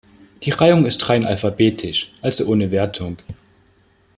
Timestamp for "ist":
0.87-1.09